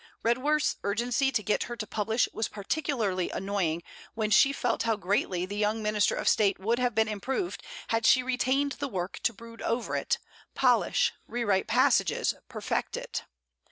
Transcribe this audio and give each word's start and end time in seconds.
Redworth's 0.23 0.77
urgency 0.83 1.31
to 1.31 1.43
get 1.43 1.65
her 1.69 1.75
to 1.75 1.85
publish 1.85 2.27
was 2.33 2.47
particularly 2.47 3.29
annoying 3.29 3.83
when 4.15 4.31
she 4.31 4.51
felt 4.51 4.81
how 4.81 4.95
greatly 4.95 5.45
THE 5.45 5.57
YOUNG 5.57 5.83
MINISTER 5.83 6.15
OF 6.15 6.27
STATE 6.27 6.57
would 6.57 6.79
have 6.79 6.95
been 6.95 7.07
improved 7.07 7.61
had 7.89 8.07
she 8.07 8.23
retained 8.23 8.71
the 8.79 8.87
work 8.87 9.19
to 9.19 9.31
brood 9.31 9.61
over 9.61 9.95
it, 9.95 10.17
polish, 10.55 11.13
re 11.27 11.43
write 11.45 11.67
passages, 11.67 12.33
perfect 12.49 12.97
it. 12.97 13.25